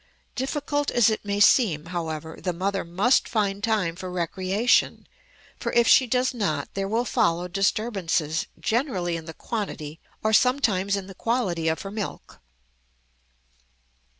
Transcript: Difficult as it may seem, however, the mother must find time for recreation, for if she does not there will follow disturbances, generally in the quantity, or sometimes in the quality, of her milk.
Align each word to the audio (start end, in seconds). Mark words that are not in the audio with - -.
Difficult 0.33 0.89
as 0.89 1.11
it 1.11 1.23
may 1.23 1.39
seem, 1.39 1.85
however, 1.93 2.39
the 2.41 2.53
mother 2.53 2.83
must 2.83 3.27
find 3.29 3.63
time 3.63 3.95
for 3.95 4.09
recreation, 4.09 5.05
for 5.59 5.71
if 5.73 5.87
she 5.87 6.07
does 6.07 6.33
not 6.33 6.73
there 6.73 6.87
will 6.87 7.05
follow 7.05 7.47
disturbances, 7.47 8.47
generally 8.59 9.15
in 9.15 9.25
the 9.25 9.35
quantity, 9.35 9.99
or 10.23 10.33
sometimes 10.33 10.95
in 10.95 11.05
the 11.05 11.13
quality, 11.13 11.67
of 11.67 11.83
her 11.83 11.91
milk. 11.91 12.41